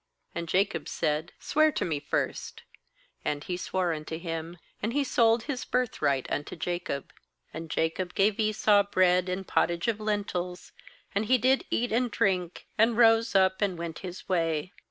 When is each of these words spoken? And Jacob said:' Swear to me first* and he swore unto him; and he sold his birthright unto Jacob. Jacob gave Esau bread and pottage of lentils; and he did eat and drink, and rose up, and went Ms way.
And 0.33 0.49
Jacob 0.49 0.89
said:' 0.89 1.31
Swear 1.49 1.71
to 1.73 1.85
me 1.85 1.99
first* 1.99 2.63
and 3.23 3.43
he 3.43 3.55
swore 3.55 3.93
unto 3.93 4.17
him; 4.17 4.57
and 4.81 4.93
he 4.93 5.03
sold 5.03 5.43
his 5.43 5.63
birthright 5.63 6.25
unto 6.31 6.55
Jacob. 6.55 7.13
Jacob 7.67 8.15
gave 8.15 8.39
Esau 8.39 8.81
bread 8.81 9.29
and 9.29 9.47
pottage 9.47 9.87
of 9.87 9.99
lentils; 9.99 10.71
and 11.13 11.25
he 11.25 11.37
did 11.37 11.65
eat 11.69 11.91
and 11.91 12.09
drink, 12.09 12.65
and 12.79 12.97
rose 12.97 13.35
up, 13.35 13.61
and 13.61 13.77
went 13.77 14.03
Ms 14.03 14.27
way. 14.27 14.73